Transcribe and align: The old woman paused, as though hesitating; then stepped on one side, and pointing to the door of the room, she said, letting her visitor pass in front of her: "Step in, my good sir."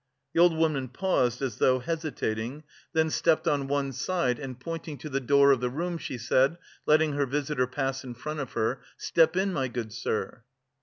The 0.33 0.39
old 0.41 0.57
woman 0.57 0.87
paused, 0.87 1.43
as 1.43 1.57
though 1.59 1.77
hesitating; 1.77 2.63
then 2.91 3.11
stepped 3.11 3.47
on 3.47 3.67
one 3.67 3.91
side, 3.91 4.39
and 4.39 4.59
pointing 4.59 4.97
to 4.97 5.09
the 5.09 5.19
door 5.19 5.51
of 5.51 5.59
the 5.59 5.69
room, 5.69 5.99
she 5.99 6.17
said, 6.17 6.57
letting 6.87 7.13
her 7.13 7.27
visitor 7.27 7.67
pass 7.67 8.03
in 8.03 8.15
front 8.15 8.39
of 8.39 8.53
her: 8.53 8.81
"Step 8.97 9.35
in, 9.35 9.53
my 9.53 9.67
good 9.67 9.93
sir." 9.93 10.41